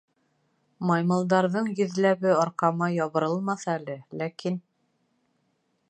Маймылдарҙың 0.91 1.69
йөҙләбе 1.73 2.31
«арҡа»ма 2.45 2.91
ябырылмаҫ 2.95 3.67
әле, 3.75 4.01
ләкин... 4.23 4.59